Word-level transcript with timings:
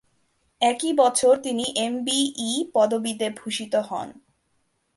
একই 0.61 0.91
বছর 0.93 1.33
তিনি 1.41 1.65
এমবিই 1.77 2.25
পদবীতে 2.73 3.27
ভূষিত 3.29 3.73
হন। 3.89 4.09